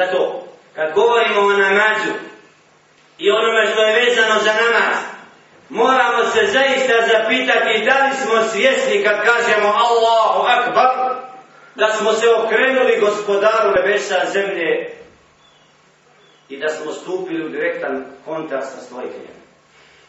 Zato, 0.00 0.44
kad 0.74 0.94
govorimo 0.94 1.40
o 1.40 1.52
namazu 1.52 2.12
i 3.18 3.30
onome 3.30 3.66
što 3.66 3.82
je 3.82 4.04
vezano 4.04 4.40
za 4.40 4.52
namaz, 4.52 4.96
moramo 5.68 6.24
se 6.24 6.46
zaista 6.46 6.94
zapitati 7.12 7.84
da 7.84 8.06
li 8.06 8.14
smo 8.22 8.42
svjesni 8.52 9.04
kad 9.04 9.16
kažemo 9.24 9.68
Allahu 9.68 10.40
Akbar, 10.46 11.16
da 11.74 11.92
smo 11.92 12.12
se 12.12 12.26
okrenuli 12.30 13.00
gospodaru 13.00 13.70
nebesa 13.76 14.20
zemlje 14.32 14.90
i 16.48 16.58
da 16.58 16.68
smo 16.68 16.92
stupili 16.92 17.46
u 17.46 17.48
direktan 17.48 18.04
kontakt 18.24 18.64
sa 18.64 18.80
stvoriteljem. 18.80 19.36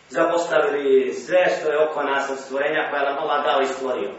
Zapostavili 0.09 1.13
sve 1.13 1.57
što 1.59 1.71
je 1.71 1.89
oko 1.89 2.03
nas 2.03 2.29
od 2.29 2.39
stvorenja 2.39 2.87
koje 2.89 3.01
nam 3.01 3.17
Allah 3.17 3.45
dao 3.45 3.61
i 3.61 3.73
stvorio. 3.73 4.11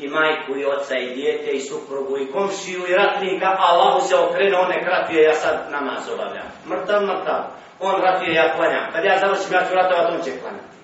I 0.00 0.08
majku, 0.08 0.56
i 0.56 0.64
oca, 0.64 0.96
i 0.98 1.14
dijete, 1.14 1.50
i 1.50 1.60
suprugu, 1.60 2.18
i 2.18 2.32
komšiju, 2.32 2.80
i 2.88 2.94
ratnika, 2.94 3.56
Allahu 3.58 4.08
se 4.08 4.16
okrene, 4.16 4.56
on 4.56 4.68
nek 4.68 4.86
ratuje, 4.86 5.22
ja 5.22 5.34
sad 5.34 5.70
namaz 5.70 6.08
obavljam. 6.14 6.46
Mrtav, 6.68 7.02
mrtav. 7.02 7.42
On 7.80 8.02
ratuje, 8.02 8.34
ja 8.34 8.54
klanjam. 8.56 8.92
Kad 8.92 9.04
ja 9.04 9.18
završim, 9.18 9.52
ja 9.52 9.66
ću 9.68 9.74
ratovat, 9.74 10.12
on 10.12 10.24
će 10.24 10.40
klanjati. 10.40 10.76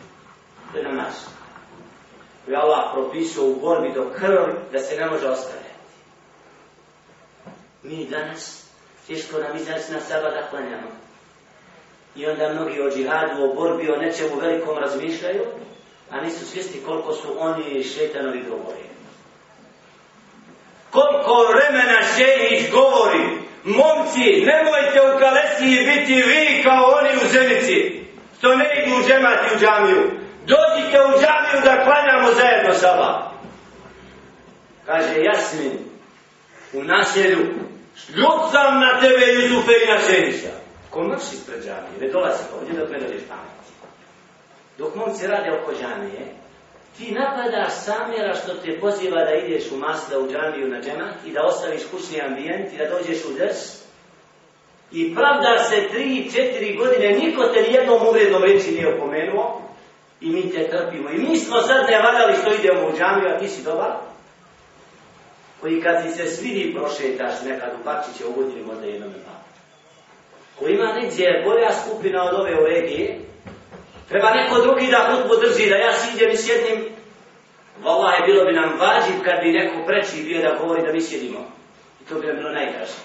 To 0.72 0.78
je 0.78 0.84
namaz. 0.84 1.14
Koji 2.44 2.56
Allah 2.56 2.90
propisao 2.94 3.44
u 3.44 3.60
borbi 3.60 3.92
do 3.94 4.10
krvi 4.18 4.52
da 4.72 4.78
se 4.78 4.96
ne 4.96 5.06
može 5.06 5.26
ostaviti. 5.26 5.70
Mi 7.82 8.06
danas, 8.06 8.70
teško 9.06 9.38
nam 9.38 9.56
izaći 9.56 9.92
na 9.92 10.00
saba 10.00 10.30
da 10.30 10.46
klanjamo. 10.50 10.88
I 12.16 12.26
onda 12.26 12.52
mnogi 12.52 12.80
o 12.80 12.90
džihadu, 12.90 13.44
o 13.44 13.54
borbi, 13.54 13.90
o 13.90 13.96
nečemu 13.96 14.36
velikom 14.40 14.78
razmišljaju, 14.78 15.42
a 16.10 16.20
nisu 16.20 16.46
svjesni 16.46 16.80
koliko 16.86 17.12
su 17.12 17.36
oni 17.38 17.84
šetanovi 17.84 18.42
govori. 18.42 18.86
Koliko 20.90 21.32
vremena 22.16 22.70
govori, 22.72 23.24
momci, 23.64 24.44
nemojte 24.50 24.98
u 25.02 25.18
kalesiji 25.18 25.86
biti 25.86 26.14
vi 26.14 26.62
kao 26.62 26.84
oni 26.98 27.10
u 27.24 27.28
zenici, 27.32 28.04
što 28.38 28.56
ne 28.56 28.66
idu 28.82 28.96
u 28.96 29.08
džemati 29.08 29.54
u 29.54 29.58
džamiju. 29.58 30.02
Dođite 30.46 30.98
u 31.00 31.10
džamiju 31.20 31.58
da 31.64 31.84
klanjamo 31.84 32.32
zajedno 32.32 32.74
saba. 32.74 33.30
Kaže 34.86 35.14
Jasmin, 35.22 35.72
u 36.72 36.82
naselju, 36.84 37.38
Ljud 38.16 38.40
sam 38.52 38.80
na 38.80 39.00
tebe, 39.00 39.32
Jusufe, 39.32 39.72
i 39.84 39.90
na 39.90 39.98
Šenića. 39.98 40.52
Ko 40.90 41.02
mrši 41.02 41.36
pred 41.46 41.60
džamije, 41.64 41.96
ne 42.00 42.08
dolazi 42.08 42.42
ovdje 42.54 42.80
dok 42.80 42.90
ne 42.90 42.98
dođeš 42.98 43.22
pamet. 43.28 43.66
Dok 44.78 44.94
momci 44.94 45.26
rade 45.26 45.50
oko 45.52 45.72
džamije, 45.80 46.34
ti 46.98 47.12
napadaš 47.12 47.72
samjera 47.84 48.34
što 48.34 48.54
te 48.54 48.80
poziva 48.80 49.24
da 49.24 49.34
ideš 49.34 49.70
u 49.72 49.76
masle 49.76 50.18
u 50.18 50.28
džamiju 50.30 50.68
na 50.68 50.80
džema 50.80 51.08
i 51.26 51.32
da 51.32 51.44
ostaviš 51.44 51.82
kućni 51.90 52.20
ambijent 52.20 52.72
i 52.72 52.78
da 52.78 52.88
dođeš 52.88 53.24
u 53.24 53.32
drs 53.38 53.86
i 54.92 55.14
pravda 55.14 55.58
se 55.58 55.88
tri, 55.88 56.30
četiri 56.34 56.76
godine, 56.76 57.12
niko 57.12 57.42
te 57.42 57.62
nijednom 57.62 58.06
uvrednom 58.08 58.42
reči 58.42 58.70
nije 58.70 58.94
opomenuo 58.94 59.62
i 60.20 60.30
mi 60.30 60.50
te 60.50 60.68
trpimo. 60.68 61.10
I 61.10 61.18
mi 61.18 61.38
smo 61.38 61.60
sad 61.60 61.86
ne 61.90 61.98
valjali 61.98 62.34
što 62.40 62.54
idemo 62.54 62.88
u 62.88 62.96
džamiju, 62.98 63.28
a 63.28 63.38
ti 63.38 63.48
si 63.48 63.62
dobar, 63.62 63.92
koji 65.60 65.82
kad 65.82 66.02
ti 66.02 66.10
se 66.10 66.26
svidi 66.26 66.74
prošetaš 66.78 67.34
nekad 67.44 67.72
u 67.80 67.84
parčiće 67.84 68.26
u 68.26 68.32
godini 68.32 68.62
možda 68.62 68.86
jednom 68.86 69.10
i 69.10 69.12
dva. 69.12 69.36
Ko 70.58 70.68
ima 70.68 70.92
negdje 70.92 71.42
bolja 71.46 71.70
skupina 71.72 72.24
od 72.24 72.40
ove 72.40 72.62
u 72.62 72.66
regiji, 72.66 73.25
treba 74.08 74.30
neko 74.30 74.60
drugi 74.60 74.86
da 74.86 75.08
hutbu 75.10 75.34
drži, 75.36 75.70
da 75.70 75.76
ja 75.76 75.92
siđem 75.92 76.30
i 76.30 76.36
sjednim, 76.36 76.96
Vala 77.84 78.12
je 78.12 78.26
bilo 78.26 78.44
bi 78.44 78.52
nam 78.52 78.78
vađiv 78.78 79.24
kad 79.24 79.34
bi 79.42 79.52
neko 79.52 79.86
preći 79.86 80.22
bio 80.22 80.42
da 80.42 80.58
govori 80.60 80.82
da 80.82 80.92
mi 80.92 81.02
sjedimo. 81.02 81.38
I 82.02 82.04
to 82.08 82.14
bi 82.14 82.26
nam 82.26 82.36
bilo 82.36 82.50
najdraže. 82.50 83.00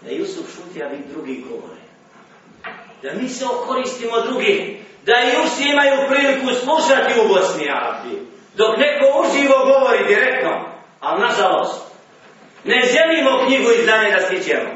Da 0.00 0.10
Jusuf 0.10 0.46
šuti, 0.54 0.82
a 0.82 0.88
vi 0.88 0.98
drugi 1.12 1.44
govore. 1.50 1.80
Da 3.02 3.12
mi 3.14 3.28
se 3.28 3.44
okoristimo 3.44 4.20
drugi. 4.20 4.80
Da 5.04 5.12
i 5.12 5.28
Jusi 5.34 5.68
imaju 5.68 6.08
priliku 6.08 6.46
slušati 6.54 7.20
u 7.20 7.28
Bosni 7.28 7.70
Arabi. 7.70 8.18
Dok 8.54 8.78
neko 8.78 9.06
uživo 9.20 9.58
govori 9.64 10.04
direktno. 10.08 10.68
Ali 11.00 11.20
nažalost, 11.20 11.82
ne 12.64 12.80
želimo 12.92 13.46
knjigu 13.46 13.70
iz 13.70 13.86
danje 13.86 14.10
da 14.10 14.20
stičemo. 14.20 14.70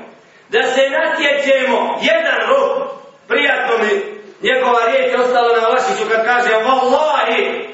Da 0.48 0.62
se 0.62 0.80
natječemo 0.90 1.98
jedan 2.02 2.38
rok, 2.48 2.90
prijatno 3.28 3.78
mi 3.78 4.11
njegova 4.42 4.80
riječ 4.90 5.14
ostala 5.18 5.60
na 5.60 5.68
Vašiću 5.68 6.04
kad 6.10 6.24
kaže 6.24 6.50
Wallahi, 6.66 7.72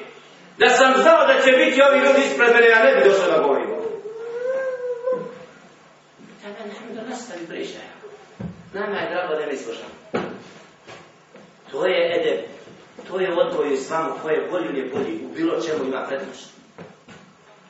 da 0.58 0.68
sam 0.68 0.92
znao 1.02 1.26
da 1.26 1.34
će 1.42 1.50
biti 1.52 1.82
ovi 1.82 1.98
ljudi 1.98 2.20
ispred 2.26 2.54
mene, 2.54 2.68
ja 2.68 2.82
ne 2.84 2.94
bi 2.94 3.08
došao 3.08 3.30
da 3.30 3.42
govorim. 3.42 3.68
Tada 6.42 6.58
nam 6.58 6.94
da 6.94 7.10
nastavi 7.10 7.46
priča. 7.48 7.78
Nama 8.72 8.96
je 8.98 9.10
drago 9.10 9.34
da 9.34 9.46
mi 9.46 9.56
slušam. 9.56 9.90
To 11.70 11.86
je 11.86 12.20
edep. 12.20 12.46
To 13.08 13.20
je 13.20 13.32
odgoj 13.32 13.72
islamu, 13.72 14.10
to 14.22 14.30
je 14.30 14.48
bolji 14.50 14.68
ili 14.68 14.90
bolji. 14.90 15.20
U 15.24 15.34
bilo 15.34 15.60
čemu 15.60 15.84
ima 15.84 16.04
prednost. 16.08 16.50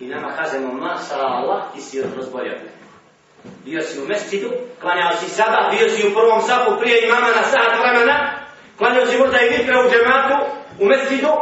I 0.00 0.06
nama 0.06 0.32
kažemo, 0.36 0.72
maša 0.72 1.16
Allah, 1.19 1.62
ti 1.75 1.80
si 1.80 2.03
rozbolio. 2.16 2.59
Bio 3.65 3.80
si 3.82 4.00
u 4.00 4.06
mestidu, 4.06 4.50
klanjao 4.80 5.16
si 5.16 5.30
sada, 5.30 5.70
bio 5.70 5.91
si 5.91 6.09
u 6.09 6.15
prvom 6.15 6.42
sapu 6.42 6.80
prije 6.80 7.06
imama 7.06 7.26
na 7.26 7.42
sat 7.42 7.78
vremena, 7.80 8.38
Klanio 8.78 9.06
si 9.06 9.19
možda 9.19 9.39
i 9.41 9.49
vitra 9.49 9.81
u 9.81 9.91
džematu, 9.91 10.37
u 10.81 10.84
mesidu, 10.87 11.33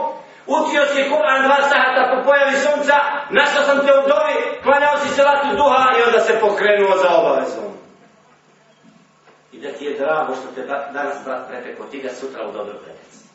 učio 0.47 0.83
si 0.87 1.11
Kur'an 1.11 1.43
dva 1.47 1.59
sahata 1.71 2.03
po 2.11 2.25
pojavi 2.25 2.57
sunca, 2.57 2.97
našao 3.31 3.63
sam 3.63 3.79
te 3.87 3.93
u 4.01 4.03
dobi, 4.11 4.37
klanjao 4.63 4.99
si 4.99 5.09
salatu 5.09 5.49
duha 5.57 5.89
i 5.99 6.03
onda 6.07 6.21
se 6.21 6.41
pokrenuo 6.41 6.97
za 6.97 7.09
obavezom. 7.19 7.73
I 9.53 9.59
da 9.61 9.73
ti 9.73 9.85
je 9.85 9.99
drago 9.99 10.35
što 10.35 10.47
te 10.55 10.63
danas 10.93 11.17
brat 11.25 11.49
prepeko, 11.49 11.85
ti 11.85 11.99
ga 11.99 12.09
sutra 12.09 12.49
u 12.49 12.53
dobro 12.53 12.75
prepec. 12.85 13.27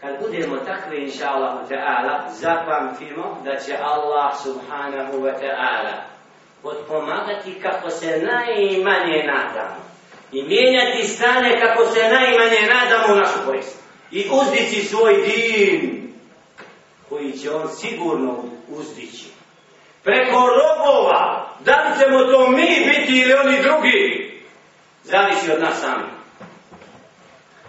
Kad 0.00 0.18
budemo 0.20 0.56
takvi, 0.56 1.02
inša 1.02 1.30
Allah, 1.30 1.54
ta'ala, 1.68 2.28
zapamtimo 2.28 3.40
da 3.44 3.56
će 3.56 3.76
Allah 3.82 4.36
subhanahu 4.42 5.12
wa 5.12 5.32
ta'ala 5.40 5.94
potpomagati 6.62 7.60
kako 7.62 7.90
se 7.90 8.06
najmanje 8.06 9.24
nadamo. 9.26 9.89
I 10.32 10.42
mijenjati 10.42 11.08
stane 11.08 11.60
kako 11.60 11.86
se 11.86 12.08
najmanje 12.08 12.60
nadamo 12.74 13.14
u 13.14 13.16
našu 13.16 13.38
korist. 13.46 13.78
I 14.10 14.26
uzdići 14.30 14.84
svoj 14.84 15.14
din 15.16 16.12
koji 17.08 17.32
će 17.32 17.50
on 17.50 17.68
sigurno 17.68 18.44
uzdići. 18.68 19.24
Preko 20.04 20.46
robova, 20.46 21.48
da 21.64 21.72
li 21.72 22.04
ćemo 22.04 22.24
to 22.24 22.50
mi 22.50 22.66
biti 22.86 23.18
ili 23.18 23.32
oni 23.32 23.62
drugi, 23.62 24.30
zavisi 25.04 25.52
od 25.52 25.60
nas 25.60 25.80
sami. 25.80 26.04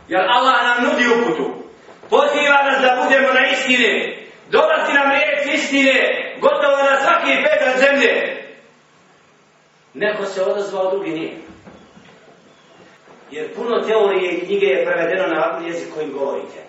Jer 0.07 0.21
Allah 0.21 0.63
nam 0.63 0.83
nudi 0.83 1.05
uputu 1.07 1.61
poziva 2.09 2.63
nas 2.67 2.81
da 2.81 3.01
budemo 3.03 3.33
na 3.33 3.47
istine, 3.53 4.17
dolazi 4.49 4.93
nam 4.93 5.11
riječ 5.11 5.55
istine, 5.55 5.95
gotovo 6.41 6.77
na 6.89 6.95
svaki 7.03 7.31
pedal 7.43 7.73
zemlje. 7.83 8.13
Neko 9.93 10.25
se 10.25 10.41
odazvao, 10.41 10.91
drugi 10.91 11.09
nije. 11.11 11.37
Jer 13.31 13.55
puno 13.55 13.79
teorije 13.87 14.31
i 14.31 14.45
knjige 14.45 14.65
je 14.65 14.85
prevedeno 14.85 15.27
na 15.27 15.59
jezik 15.67 15.93
kojim 15.93 16.13
govorite. 16.13 16.59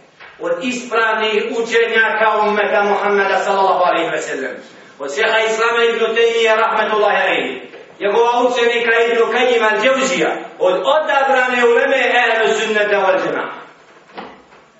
Od 0.40 0.52
ispravnih 0.62 1.44
učenjaka 1.58 2.26
ummeta 2.48 2.82
Muhammeda 2.82 3.38
sallallahu 3.38 3.84
alaihi 3.84 4.10
ve 4.10 4.18
sellem. 4.18 4.54
Od 4.98 5.14
sjeha 5.14 5.38
Islama 5.38 5.80
ibn 5.84 6.04
Taymiya 6.16 6.54
rahmetullahi 6.56 7.22
alaihi. 7.22 7.60
Njegova 8.00 8.32
učenika 8.48 8.92
ibn 9.06 9.32
Kajima 9.32 9.68
al-Djevzija. 9.72 10.30
Od 10.58 10.74
odabrane 10.94 11.60
uleme 11.72 12.00
ehlu 12.22 12.48
sunnata 12.58 12.96
wal 13.04 13.16
džema. 13.22 13.62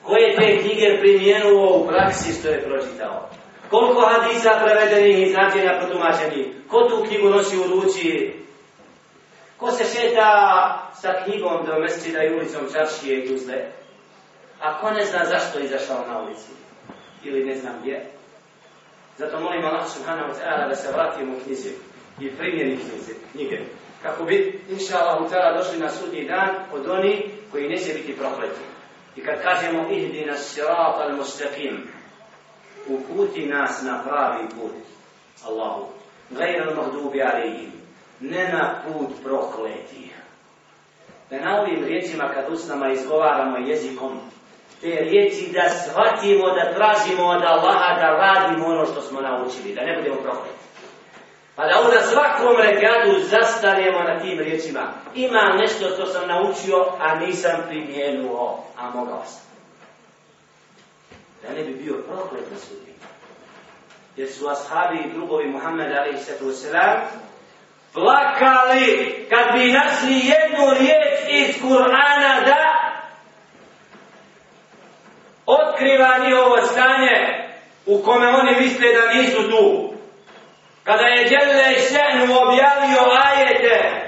koje 0.03 0.37
te 0.37 0.59
knjige 0.60 0.98
primijenuo 1.00 1.76
u 1.76 1.87
praksi 1.88 2.32
što 2.32 2.48
je 2.48 2.65
pročitao. 2.65 3.28
Koliko 3.71 4.00
hadisa 4.00 4.50
prevedenih 4.65 5.19
i 5.22 5.31
značenja 5.31 5.72
protumačenih, 5.78 6.47
ko 6.69 6.78
tu 6.88 7.04
knjigu 7.09 7.28
nosi 7.28 7.56
u 7.56 7.62
ruci, 7.62 8.32
ko 9.62 9.71
se 9.71 9.84
šeta 9.84 10.28
sa 10.95 11.13
knjigom 11.25 11.66
do 11.66 11.78
mesečina 11.78 12.25
i 12.25 12.34
ulicom 12.34 12.72
Čaršije 12.72 13.19
i 13.19 13.28
Tuzle, 13.28 13.59
a 14.60 14.81
ko 14.81 14.91
ne 14.91 15.04
zna 15.04 15.25
zašto 15.25 15.59
je 15.59 15.65
izašao 15.65 16.07
na 16.09 16.22
ulici, 16.22 16.51
ili 17.25 17.45
ne 17.45 17.54
znam 17.54 17.75
gdje. 17.81 18.07
Zato 19.19 19.41
molim 19.41 19.65
Allah 19.65 19.89
subhanahu 19.89 20.33
wa 20.33 20.36
ta'ala 20.39 20.69
da 20.69 20.75
se 20.75 20.92
vratimo 20.92 21.36
u 21.36 21.41
knjizi 21.45 21.71
i 22.21 22.31
primjeni 22.31 22.77
knjizi, 22.77 23.15
knjige, 23.33 23.60
kako 24.03 24.25
bi, 24.25 24.60
inša 24.71 24.97
Allah, 24.98 25.57
došli 25.57 25.78
na 25.78 25.89
sudnji 25.89 26.25
dan 26.25 26.51
od 26.72 26.89
oni 26.89 27.31
koji 27.51 27.69
neće 27.69 27.95
biti 27.95 28.16
prokleti. 28.16 28.60
I 29.16 29.25
kad 29.25 29.42
kažemo 29.42 29.89
ihdina 29.91 30.36
sirat 30.36 31.01
al 31.01 31.16
mustaqim, 31.16 31.81
uputi 32.89 33.47
nas 33.47 33.83
na 33.83 34.03
pravi 34.04 34.48
put, 34.48 34.72
Allahu, 35.47 35.86
gajran 36.31 36.77
mahdubi 36.77 37.22
alihim, 37.22 37.72
ne 38.22 38.48
na 38.53 38.83
put 38.84 39.22
prokletih. 39.22 40.15
Da 41.30 41.39
na 41.39 41.60
ovim 41.60 41.84
riječima 41.84 42.28
kad 42.34 42.53
usnama 42.53 42.92
izgovaramo 42.92 43.57
jezikom, 43.59 44.21
te 44.80 44.89
riječi 44.89 45.53
da 45.53 45.69
shvatimo, 45.69 46.51
da 46.51 46.74
tražimo 46.74 47.24
od 47.24 47.42
Allaha 47.42 47.95
da 48.01 48.07
radimo 48.07 48.66
ono 48.66 48.86
što 48.86 49.03
smo 49.03 49.21
naučili, 49.21 49.74
da 49.74 49.84
ne 49.84 49.97
budemo 49.97 50.16
prokleti. 50.22 50.63
Pa 51.57 51.66
da 51.66 51.80
onda 51.84 52.01
svakom 52.01 52.57
rekatu 52.57 53.28
zastarjemo 53.28 53.98
na 54.03 54.19
tim 54.21 54.39
riječima. 54.39 54.80
Ima 55.15 55.42
nešto 55.59 55.89
što 55.89 56.07
sam 56.07 56.28
naučio, 56.28 56.86
a 56.98 57.15
nisam 57.15 57.60
primijenuo, 57.69 58.65
a 58.78 58.91
mogao 58.91 59.22
sam. 59.27 59.42
Da 61.42 61.54
ne 61.54 61.65
bi 61.65 61.74
bio 61.74 61.95
proklet 61.95 62.51
na 62.51 62.59
sudbi. 62.59 62.92
Jer 64.16 64.33
su 64.33 64.48
ashabi 64.48 64.98
i 64.98 65.13
drugovi 65.13 65.48
Muhammed 65.48 65.92
a.s 65.92 66.30
plakali 67.94 69.16
kad 69.29 69.53
bi 69.53 69.72
našli 69.72 70.14
jednu 70.14 70.73
riječ 70.79 71.20
iz 71.29 71.61
Kur'ana 71.61 72.46
da 72.46 72.64
otkriva 75.46 76.17
njihovo 76.26 76.58
stanje 76.61 77.47
u 77.85 78.02
kome 78.03 78.28
oni 78.28 78.61
misle 78.61 78.88
da 78.94 79.14
nisu 79.14 79.49
tu. 79.49 79.94
Kada 80.84 81.03
je 81.08 81.29
Đelle 81.29 81.76
Še'nu 81.90 82.38
objavio 82.41 83.02
ajete 83.26 84.08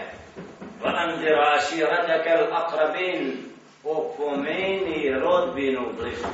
وَأَنْدِرَ 0.84 1.36
عَشِيرَتَكَ 1.36 2.26
الْأَقْرَبِينَ 2.28 3.50
opomeni 3.84 5.12
rodbinu 5.12 5.94
bližu. 5.98 6.28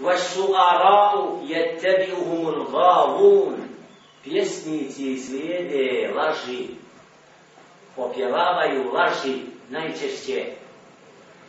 وَالشُّعَرَاءُ 0.00 1.42
يَتَّبِعُهُمُ 1.44 2.48
الْغَاوُونَ 2.48 3.63
Pjesnici 4.25 5.17
slijede 5.17 6.11
laži, 6.15 6.67
popjevavaju 7.95 8.91
laži 8.93 9.41
najčešće. 9.69 10.45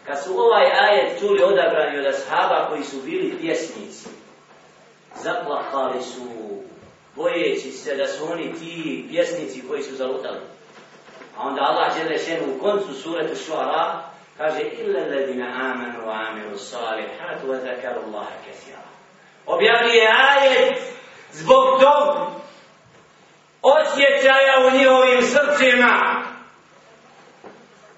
Kad 0.06 0.24
su 0.24 0.38
ovaj 0.38 0.64
ajet 0.64 1.20
čuli 1.20 1.42
odabrani 1.42 1.98
od 1.98 2.06
ashaba 2.06 2.68
koji 2.68 2.82
su 2.82 2.96
bili 3.04 3.38
pjesnici, 3.40 4.08
zaplakali 5.22 6.02
su 6.02 6.46
bojeći 7.16 7.72
se 7.72 7.96
da 7.96 8.06
su 8.06 8.32
oni 8.32 8.52
ti 8.52 9.06
pjesnici 9.10 9.68
koji 9.68 9.82
su 9.82 9.94
zalutali. 9.94 10.40
A 11.36 11.48
onda 11.48 11.60
Allah 11.62 11.96
žele 11.98 12.18
šenu 12.18 12.54
u 12.56 12.60
koncu 12.60 12.94
suretu 12.94 13.36
šuara 13.46 14.02
kaže 14.36 14.60
illa 14.60 15.00
ladina 15.00 15.46
amanu 15.46 16.06
wa 16.06 16.28
amiru 16.28 16.58
salihat 16.58 17.44
wa 17.48 17.60
zakaru 17.60 18.00
Allaha 18.06 18.32
kathira. 18.46 18.82
Objavljuje 19.46 20.08
ajet 20.08 20.78
zbog 21.32 21.80
tog 21.80 22.36
osjećaja 23.96 24.54
u 24.66 24.78
njihovim 24.78 25.22
srcima. 25.22 26.22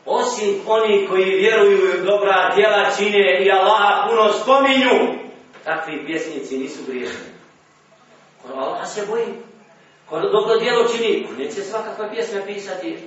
Osim 0.06 0.60
oni 0.66 1.06
koji 1.08 1.24
vjeruju 1.24 1.78
u 1.78 2.04
dobra 2.04 2.54
djela 2.54 2.90
čine 2.96 3.44
i 3.44 3.50
Allaha 3.50 4.08
puno 4.08 4.32
spominju, 4.32 5.18
takvi 5.64 6.06
pjesnici 6.06 6.58
nisu 6.58 6.78
griješni. 6.86 7.28
Ko 8.42 8.58
Allaha 8.58 8.84
se 8.84 9.06
boji. 9.06 9.26
Ko 10.06 10.20
dobro 10.20 10.58
djelo 10.58 10.88
čini, 10.96 11.28
neće 11.38 11.62
svakakva 11.62 12.08
pjesma 12.10 12.40
pisati. 12.46 12.98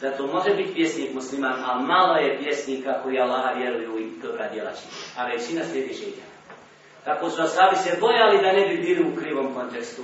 Zato 0.00 0.26
može 0.26 0.50
biti 0.54 0.74
pjesnik 0.74 1.14
musliman, 1.14 1.64
a 1.64 1.78
malo 1.78 2.14
je 2.14 2.38
pjesnika 2.38 3.02
koji 3.02 3.18
Allah 3.18 3.56
vjeruju 3.56 3.98
i 3.98 4.10
dobra 4.22 4.48
djela 4.48 4.70
čini. 4.70 4.92
A 5.16 5.26
većina 5.26 5.64
slijedi 5.64 5.94
židja. 5.94 6.24
Tako 7.04 7.30
su 7.30 7.42
asabi 7.42 7.76
se 7.76 7.96
bojali 8.00 8.42
da 8.42 8.52
ne 8.52 8.68
bi 8.68 8.82
bili 8.82 9.12
u 9.12 9.16
krivom 9.16 9.54
kontekstu. 9.54 10.02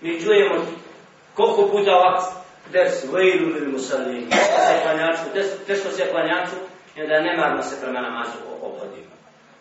Mi 0.00 0.20
čujemo 0.20 0.64
koliko 1.35 1.67
puta 1.71 1.91
ovak 1.95 2.21
ders 2.71 3.03
vejru 3.13 3.45
ili 3.57 3.71
musalim, 3.71 4.29
se 4.31 4.81
klanjaču, 4.83 5.23
teško 5.67 5.91
se 5.91 6.11
klanjaču, 6.11 6.55
i 6.95 7.07
da 7.07 7.21
nemarno 7.21 7.61
se 7.61 7.81
prema 7.81 8.01
namazu 8.01 8.37
obhodimo. 8.61 9.11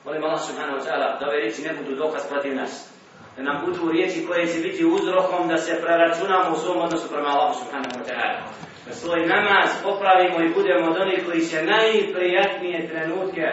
Molim 0.05 0.25
Allah 0.25 0.41
subhanahu 0.41 0.79
wa 0.79 0.85
ta'ala 0.87 1.19
da 1.21 1.27
ove 1.27 1.37
riječi 1.37 1.63
ne 1.63 1.75
budu 1.75 1.97
dokaz 1.97 2.23
protiv 2.29 2.55
nas 2.55 2.91
da 3.37 3.43
nam 3.43 3.67
budu 3.67 3.93
riječi 3.93 4.27
koje 4.27 4.47
će 4.47 4.59
biti 4.59 4.85
uzrokom 4.85 5.49
da 5.49 5.57
se 5.57 5.81
preračunamo 5.83 6.55
u 6.55 6.59
svom 6.59 6.79
odnosu 6.81 7.09
prema 7.09 7.29
Allahu 7.29 7.55
subhanahu 7.59 7.95
wa 8.01 8.05
ta'ala. 8.09 8.41
Da 8.87 8.93
svoj 8.95 9.27
namaz 9.27 9.69
popravimo 9.83 10.41
i 10.41 10.55
budemo 10.55 10.91
od 10.91 10.97
onih 10.97 11.21
koji 11.27 11.41
će 11.47 11.63
najprijatnije 11.63 12.89
trenutke 12.89 13.47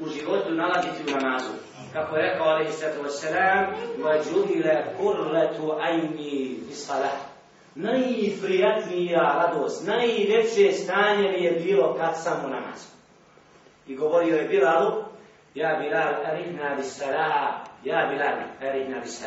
u 0.00 0.08
životu 0.08 0.50
nalaziti 0.50 1.02
u 1.06 1.20
namazu. 1.20 1.52
Kako 1.92 2.16
je 2.16 2.22
rekao 2.22 2.46
alaihi 2.46 2.72
sallatu 2.72 3.02
wassalam, 3.02 3.64
وَجُبِلَ 4.04 4.66
قُرَّةُ 4.98 5.58
عَيْنِي 5.80 6.58
بِصَلَةِ 6.68 7.14
Najprijatnija 7.75 9.21
radost, 9.21 9.87
najveće 9.87 10.71
stanje 10.71 11.31
mi 11.31 11.43
je 11.43 11.51
bilo 11.51 11.95
kad 11.95 12.23
sam 12.23 12.45
u 12.45 12.49
namazu. 12.49 12.87
I 13.87 13.95
govorio 13.95 14.35
je 14.35 14.47
Bilalu, 14.47 15.03
Ja 15.55 15.79
Bilal, 15.79 16.13
erihna 16.31 16.75
bis 16.75 17.01
Ja 17.83 18.07
Bilal, 18.09 18.37
erihna 18.61 18.99
bis. 18.99 19.23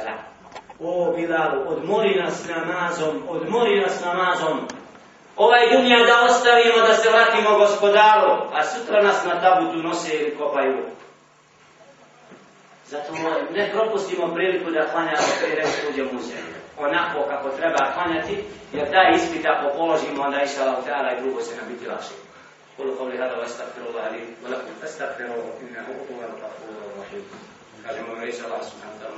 O 0.80 1.12
Bilal, 1.16 1.68
odmori 1.68 2.14
nas 2.22 2.48
namazom, 2.48 3.22
odmori 3.28 3.80
nas 3.80 4.04
namazom. 4.04 4.60
Ovaj 5.36 5.70
dunja 5.72 5.98
da 5.98 6.24
ostavimo, 6.30 6.86
da 6.88 6.94
se 6.94 7.10
vratimo 7.10 7.58
gospodaru, 7.58 8.30
a 8.52 8.64
sutra 8.64 9.02
nas 9.02 9.24
na 9.24 9.40
tabutu 9.40 9.78
nose 9.78 10.16
ili 10.16 10.36
kopaju. 10.36 10.76
Zato 12.86 13.12
ne 13.50 13.70
propustimo 13.72 14.34
priliku 14.34 14.70
da 14.70 14.86
klanjamo 14.92 15.26
prije 15.40 15.56
reći 15.56 15.86
uđemo 15.90 16.10
u 16.18 16.22
zemlju 16.22 16.63
Onako 16.77 17.19
kako 17.29 17.49
treba 17.49 17.91
klanjati, 17.93 18.43
jer 18.73 18.91
taj 18.91 19.11
ispit 19.15 19.45
ako 19.45 19.77
položimo, 19.77 20.23
onda 20.23 20.41
iša 20.41 20.61
Allah 20.61 21.17
i 21.17 21.21
drugo 21.21 21.41
se 21.41 21.55
nam 21.55 21.65
biti 21.71 21.87
lakše. 21.87 22.15
قولوا 22.79 22.95
قولي 22.99 23.17
هذا 23.17 23.37
واستغفر 23.37 23.81
الله 23.89 24.09
لي 24.09 24.23
ولكم 24.43 24.73
فاستغفروه 24.81 25.53
انه 25.61 25.87
هو 26.11 26.19
الغفور 26.21 26.75
الرحيم 26.93 27.23
قال 27.87 27.95
ما 28.19 28.25
ليس 28.25 28.45
الله 28.45 28.61
سبحانه 28.61 28.93
وتعالى 28.95 29.15